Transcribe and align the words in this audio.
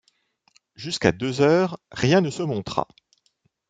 Jusqu’à 0.75 1.11
deux 1.11 1.41
heures, 1.41 1.77
rien 1.91 2.21
ne 2.21 2.31
se 2.31 2.41
montra. 2.41 2.87